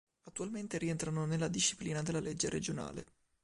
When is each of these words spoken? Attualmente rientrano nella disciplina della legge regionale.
Attualmente 0.23 0.79
rientrano 0.79 1.27
nella 1.27 1.47
disciplina 1.47 2.01
della 2.01 2.19
legge 2.19 2.49
regionale. 2.49 3.05